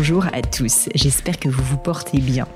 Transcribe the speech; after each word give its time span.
Bonjour 0.00 0.26
à 0.32 0.42
tous, 0.42 0.88
j'espère 0.94 1.40
que 1.40 1.48
vous 1.48 1.64
vous 1.64 1.76
portez 1.76 2.20
bien. 2.20 2.46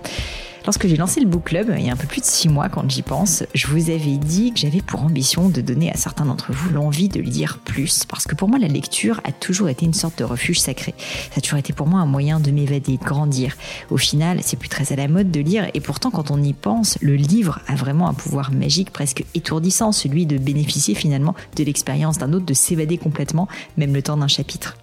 Lorsque 0.64 0.86
j'ai 0.86 0.96
lancé 0.96 1.18
le 1.18 1.26
book 1.26 1.42
club, 1.42 1.74
il 1.76 1.84
y 1.84 1.90
a 1.90 1.92
un 1.92 1.96
peu 1.96 2.06
plus 2.06 2.20
de 2.20 2.24
six 2.24 2.48
mois 2.48 2.68
quand 2.68 2.88
j'y 2.88 3.02
pense, 3.02 3.42
je 3.52 3.66
vous 3.66 3.90
avais 3.90 4.16
dit 4.16 4.52
que 4.52 4.60
j'avais 4.60 4.80
pour 4.80 5.02
ambition 5.02 5.48
de 5.48 5.60
donner 5.60 5.90
à 5.90 5.96
certains 5.96 6.24
d'entre 6.24 6.52
vous 6.52 6.70
l'envie 6.70 7.08
de 7.08 7.18
lire 7.20 7.58
plus, 7.58 8.04
parce 8.04 8.28
que 8.28 8.36
pour 8.36 8.48
moi 8.48 8.60
la 8.60 8.68
lecture 8.68 9.20
a 9.24 9.32
toujours 9.32 9.68
été 9.68 9.84
une 9.84 9.92
sorte 9.92 10.20
de 10.20 10.24
refuge 10.24 10.60
sacré. 10.60 10.94
Ça 11.32 11.38
a 11.38 11.40
toujours 11.40 11.58
été 11.58 11.72
pour 11.72 11.88
moi 11.88 11.98
un 11.98 12.06
moyen 12.06 12.38
de 12.38 12.52
m'évader, 12.52 12.96
de 12.96 13.04
grandir. 13.04 13.56
Au 13.90 13.96
final, 13.96 14.38
c'est 14.44 14.56
plus 14.56 14.68
très 14.68 14.92
à 14.92 14.96
la 14.96 15.08
mode 15.08 15.32
de 15.32 15.40
lire, 15.40 15.68
et 15.74 15.80
pourtant 15.80 16.12
quand 16.12 16.30
on 16.30 16.40
y 16.40 16.52
pense, 16.52 16.96
le 17.00 17.16
livre 17.16 17.58
a 17.66 17.74
vraiment 17.74 18.08
un 18.08 18.14
pouvoir 18.14 18.52
magique 18.52 18.92
presque 18.92 19.24
étourdissant, 19.34 19.90
celui 19.90 20.26
de 20.26 20.38
bénéficier 20.38 20.94
finalement 20.94 21.34
de 21.56 21.64
l'expérience 21.64 22.18
d'un 22.18 22.34
autre, 22.34 22.46
de 22.46 22.54
s'évader 22.54 22.98
complètement, 22.98 23.48
même 23.76 23.92
le 23.92 24.02
temps 24.02 24.16
d'un 24.16 24.28
chapitre. 24.28 24.76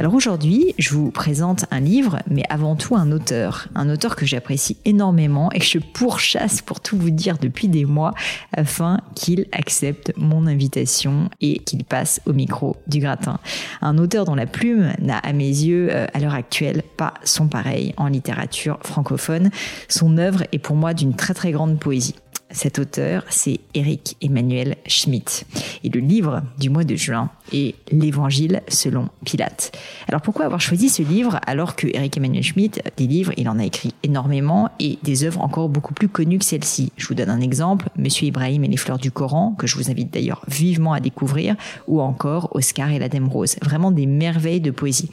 Alors 0.00 0.14
aujourd'hui, 0.14 0.74
je 0.78 0.94
vous 0.94 1.10
présente 1.10 1.66
un 1.70 1.78
livre, 1.78 2.20
mais 2.26 2.42
avant 2.48 2.74
tout 2.74 2.96
un 2.96 3.12
auteur. 3.12 3.68
Un 3.74 3.90
auteur 3.90 4.16
que 4.16 4.24
j'apprécie 4.24 4.78
énormément 4.86 5.52
et 5.52 5.58
que 5.58 5.64
je 5.66 5.78
pourchasse 5.78 6.62
pour 6.62 6.80
tout 6.80 6.96
vous 6.96 7.10
dire 7.10 7.36
depuis 7.36 7.68
des 7.68 7.84
mois 7.84 8.14
afin 8.56 9.02
qu'il 9.14 9.44
accepte 9.52 10.14
mon 10.16 10.46
invitation 10.46 11.28
et 11.42 11.58
qu'il 11.58 11.84
passe 11.84 12.22
au 12.24 12.32
micro 12.32 12.76
du 12.86 13.00
gratin. 13.00 13.40
Un 13.82 13.98
auteur 13.98 14.24
dont 14.24 14.34
la 14.34 14.46
plume 14.46 14.94
n'a 15.02 15.18
à 15.18 15.34
mes 15.34 15.44
yeux 15.44 15.90
euh, 15.90 16.06
à 16.14 16.18
l'heure 16.18 16.32
actuelle 16.32 16.82
pas 16.96 17.12
son 17.24 17.48
pareil 17.48 17.92
en 17.98 18.06
littérature 18.06 18.78
francophone. 18.82 19.50
Son 19.88 20.16
œuvre 20.16 20.44
est 20.52 20.58
pour 20.58 20.76
moi 20.76 20.94
d'une 20.94 21.14
très 21.14 21.34
très 21.34 21.52
grande 21.52 21.78
poésie. 21.78 22.14
Cet 22.52 22.80
auteur, 22.80 23.24
c'est 23.28 23.60
Eric 23.74 24.16
Emmanuel 24.20 24.76
Schmitt. 24.86 25.46
Et 25.84 25.88
le 25.88 26.00
livre 26.00 26.42
du 26.58 26.68
mois 26.68 26.82
de 26.82 26.96
juin 26.96 27.30
est 27.52 27.76
L'Évangile 27.92 28.62
selon 28.66 29.08
Pilate. 29.24 29.70
Alors 30.08 30.20
pourquoi 30.20 30.46
avoir 30.46 30.60
choisi 30.60 30.88
ce 30.88 31.02
livre 31.02 31.38
alors 31.46 31.76
que 31.76 31.86
Eric 31.86 32.16
Emmanuel 32.16 32.42
Schmitt, 32.42 32.82
des 32.96 33.06
livres, 33.06 33.32
il 33.36 33.48
en 33.48 33.58
a 33.60 33.64
écrit 33.64 33.94
énormément 34.02 34.68
et 34.80 34.98
des 35.04 35.22
œuvres 35.22 35.40
encore 35.40 35.68
beaucoup 35.68 35.94
plus 35.94 36.08
connues 36.08 36.38
que 36.38 36.44
celle-ci. 36.44 36.90
Je 36.96 37.06
vous 37.06 37.14
donne 37.14 37.30
un 37.30 37.40
exemple, 37.40 37.88
Monsieur 37.96 38.26
Ibrahim 38.26 38.64
et 38.64 38.68
les 38.68 38.76
fleurs 38.76 38.98
du 38.98 39.12
Coran, 39.12 39.54
que 39.56 39.68
je 39.68 39.76
vous 39.76 39.88
invite 39.88 40.12
d'ailleurs 40.12 40.42
vivement 40.48 40.92
à 40.92 40.98
découvrir, 40.98 41.54
ou 41.86 42.00
encore 42.00 42.48
Oscar 42.56 42.90
et 42.90 42.98
la 42.98 43.08
Dame 43.08 43.28
Rose. 43.28 43.56
Vraiment 43.62 43.92
des 43.92 44.06
merveilles 44.06 44.60
de 44.60 44.72
poésie. 44.72 45.08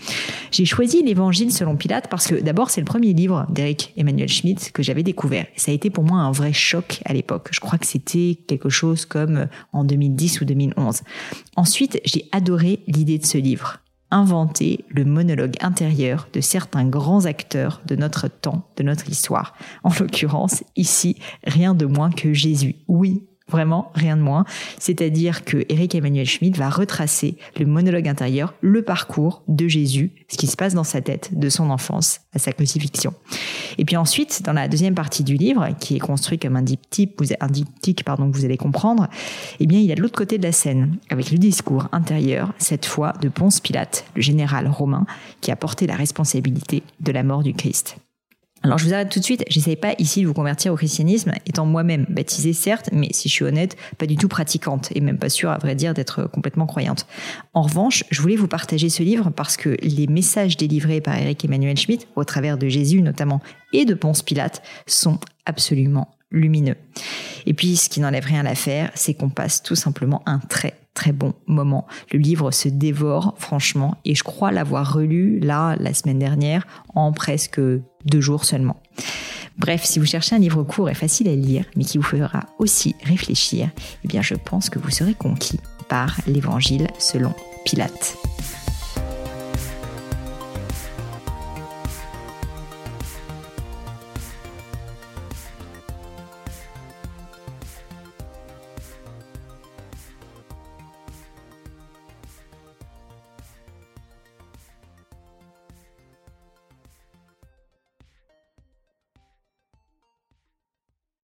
J'ai 0.51 0.65
choisi 0.65 1.03
L'Évangile 1.03 1.51
selon 1.51 1.75
Pilate 1.75 2.07
parce 2.09 2.25
que 2.25 2.35
d'abord 2.35 2.71
c'est 2.71 2.81
le 2.81 2.85
premier 2.85 3.13
livre 3.13 3.45
d'Eric 3.49 3.93
Emmanuel 3.95 4.27
Schmitt 4.27 4.71
que 4.71 4.81
j'avais 4.81 5.03
découvert. 5.03 5.45
Ça 5.55 5.71
a 5.71 5.75
été 5.75 5.91
pour 5.91 6.03
moi 6.03 6.17
un 6.17 6.31
vrai 6.31 6.51
choc 6.51 6.99
à 7.05 7.13
l'époque 7.13 7.26
je 7.51 7.59
crois 7.59 7.77
que 7.77 7.85
c'était 7.85 8.39
quelque 8.47 8.69
chose 8.69 9.05
comme 9.05 9.47
en 9.73 9.83
2010 9.83 10.41
ou 10.41 10.45
2011. 10.45 11.01
Ensuite, 11.55 11.99
j'ai 12.05 12.27
adoré 12.31 12.81
l'idée 12.87 13.17
de 13.17 13.25
ce 13.25 13.37
livre 13.37 13.79
inventer 14.11 14.85
le 14.89 15.03
monologue 15.03 15.55
intérieur 15.59 16.29
de 16.31 16.39
certains 16.39 16.85
grands 16.85 17.25
acteurs 17.25 17.81
de 17.85 17.95
notre 17.95 18.27
temps, 18.27 18.69
de 18.77 18.83
notre 18.83 19.09
histoire. 19.09 19.53
En 19.83 19.91
l'occurrence, 19.99 20.63
ici, 20.75 21.17
rien 21.43 21.73
de 21.73 21.85
moins 21.85 22.11
que 22.11 22.33
Jésus. 22.33 22.75
Oui, 22.87 23.26
Vraiment, 23.49 23.91
rien 23.95 24.17
de 24.17 24.21
moins. 24.21 24.43
C'est-à-dire 24.77 25.45
que 25.45 25.65
Eric 25.69 25.95
Emmanuel 25.95 26.25
Schmidt 26.25 26.59
va 26.59 26.69
retracer 26.69 27.37
le 27.57 27.65
monologue 27.65 28.07
intérieur, 28.09 28.53
le 28.59 28.81
parcours 28.81 29.41
de 29.47 29.69
Jésus, 29.69 30.11
ce 30.27 30.35
qui 30.35 30.47
se 30.47 30.57
passe 30.57 30.73
dans 30.73 30.83
sa 30.83 30.99
tête, 30.99 31.29
de 31.31 31.47
son 31.47 31.69
enfance 31.69 32.19
à 32.33 32.39
sa 32.39 32.51
crucifixion. 32.51 33.13
Et 33.77 33.85
puis 33.85 33.95
ensuite, 33.95 34.43
dans 34.43 34.51
la 34.51 34.67
deuxième 34.67 34.95
partie 34.95 35.23
du 35.23 35.35
livre, 35.35 35.69
qui 35.79 35.95
est 35.95 35.99
construit 35.99 36.37
comme 36.37 36.57
un 36.57 36.61
diptyque, 36.61 37.13
un 37.39 37.47
diptyque 37.47 38.03
pardon, 38.03 38.29
que 38.29 38.35
vous 38.35 38.43
allez 38.43 38.57
comprendre, 38.57 39.07
eh 39.61 39.65
bien, 39.65 39.79
il 39.79 39.89
a 39.93 39.95
de 39.95 40.01
l'autre 40.01 40.17
côté 40.17 40.37
de 40.37 40.43
la 40.43 40.51
scène, 40.51 40.97
avec 41.09 41.31
le 41.31 41.37
discours 41.37 41.87
intérieur, 41.93 42.53
cette 42.57 42.85
fois 42.85 43.13
de 43.21 43.29
Ponce 43.29 43.61
Pilate, 43.61 44.05
le 44.15 44.21
général 44.21 44.67
romain, 44.67 45.05
qui 45.39 45.51
a 45.51 45.55
porté 45.55 45.87
la 45.87 45.95
responsabilité 45.95 46.83
de 46.99 47.11
la 47.13 47.23
mort 47.23 47.43
du 47.43 47.53
Christ. 47.53 47.97
Alors 48.63 48.77
je 48.79 48.85
vous 48.85 48.93
arrête 48.93 49.09
tout 49.09 49.19
de 49.19 49.23
suite, 49.23 49.43
j'essaye 49.49 49.75
pas 49.75 49.93
ici 49.99 50.21
de 50.21 50.27
vous 50.27 50.33
convertir 50.33 50.73
au 50.73 50.75
christianisme, 50.75 51.31
étant 51.45 51.65
moi-même 51.65 52.05
baptisée 52.09 52.53
certes, 52.53 52.89
mais 52.91 53.09
si 53.11 53.29
je 53.29 53.33
suis 53.33 53.45
honnête, 53.45 53.77
pas 53.97 54.07
du 54.07 54.17
tout 54.17 54.27
pratiquante, 54.27 54.89
et 54.95 54.99
même 54.99 55.19
pas 55.19 55.29
sûre 55.29 55.51
à 55.51 55.57
vrai 55.57 55.75
dire 55.75 55.93
d'être 55.93 56.23
complètement 56.23 56.65
croyante. 56.65 57.05
En 57.53 57.61
revanche, 57.61 58.03
je 58.09 58.21
voulais 58.21 58.35
vous 58.35 58.47
partager 58.47 58.89
ce 58.89 59.03
livre 59.03 59.29
parce 59.29 59.57
que 59.57 59.77
les 59.81 60.07
messages 60.07 60.57
délivrés 60.57 61.01
par 61.01 61.15
Eric 61.15 61.45
Emmanuel 61.45 61.77
Schmitt, 61.77 62.07
au 62.15 62.23
travers 62.23 62.57
de 62.57 62.67
Jésus 62.67 63.01
notamment, 63.01 63.41
et 63.73 63.85
de 63.85 63.93
Ponce 63.93 64.23
Pilate, 64.23 64.63
sont 64.87 65.19
absolument 65.45 66.09
lumineux. 66.31 66.75
Et 67.45 67.53
puis, 67.53 67.77
ce 67.77 67.89
qui 67.89 67.99
n'enlève 67.99 68.25
rien 68.25 68.41
à 68.41 68.43
l'affaire, 68.43 68.91
c'est 68.95 69.13
qu'on 69.13 69.29
passe 69.29 69.63
tout 69.63 69.75
simplement 69.75 70.23
un 70.25 70.39
très 70.39 70.73
très 70.97 71.11
bon 71.11 71.33
moment. 71.45 71.85
Le 72.11 72.17
livre 72.17 72.49
se 72.49 72.69
dévore 72.69 73.35
franchement 73.37 73.97
et 74.03 74.15
je 74.15 74.23
crois 74.23 74.51
l'avoir 74.51 74.93
relu 74.93 75.39
là 75.39 75.75
la 75.79 75.93
semaine 75.93 76.17
dernière 76.17 76.65
en 76.95 77.11
presque 77.11 77.61
deux 78.05 78.19
jours 78.19 78.45
seulement. 78.45 78.81
Bref, 79.59 79.83
si 79.83 79.99
vous 79.99 80.07
cherchez 80.07 80.35
un 80.35 80.39
livre 80.39 80.63
court 80.63 80.89
et 80.89 80.95
facile 80.95 81.27
à 81.29 81.35
lire, 81.35 81.65
mais 81.75 81.83
qui 81.83 81.99
vous 81.99 82.03
fera 82.03 82.47
aussi 82.57 82.95
réfléchir, 83.03 83.69
eh 84.03 84.07
bien 84.07 84.23
je 84.23 84.33
pense 84.33 84.71
que 84.71 84.79
vous 84.79 84.89
serez 84.89 85.13
conquis 85.13 85.59
par 85.87 86.17
l'évangile 86.25 86.87
selon 86.97 87.33
Pilate. 87.63 88.26